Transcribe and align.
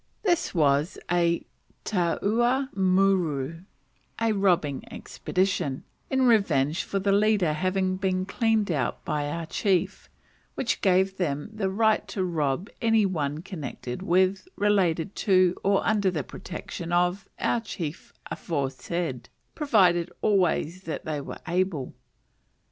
This 0.23 0.55
was 0.55 0.97
a 1.11 1.45
taua 1.85 2.71
muru 2.75 3.59
(a 4.19 4.33
robbing 4.33 4.83
expedition) 4.91 5.83
in 6.09 6.23
revenge 6.23 6.83
for 6.83 6.97
the 6.97 7.11
leader 7.11 7.53
having 7.53 7.97
been 7.97 8.25
cleaned 8.25 8.71
out 8.71 9.05
by 9.05 9.29
our 9.29 9.45
chief, 9.45 10.09
which 10.55 10.81
gave 10.81 11.17
them 11.17 11.51
the 11.53 11.69
right 11.69 12.07
to 12.07 12.23
rob 12.23 12.67
any 12.81 13.05
one 13.05 13.43
connected 13.43 14.01
with, 14.01 14.47
related 14.55 15.15
to, 15.17 15.55
or 15.63 15.85
under 15.85 16.09
the 16.09 16.23
protection 16.23 16.91
of, 16.91 17.29
our 17.39 17.59
chief 17.61 18.11
aforesaid, 18.25 19.29
provided 19.53 20.11
always 20.23 20.81
that 20.85 21.05
they 21.05 21.21
were 21.21 21.37
able. 21.47 21.93